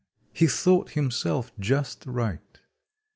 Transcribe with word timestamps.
He 0.33 0.47
thought 0.47 0.89
himself 0.93 1.51
just 1.59 2.07
right. 2.07 2.59